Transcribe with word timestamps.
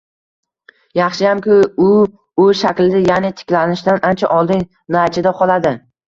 Yaxshiyamki, 0.99 1.57
u 1.87 1.89
U 2.45 2.47
shaklida, 2.63 3.03
ya'ni 3.13 3.33
tiklanishdan 3.43 4.03
ancha 4.11 4.33
oldin 4.39 4.67
"naychada 4.99 5.37
qoladi" 5.45 5.77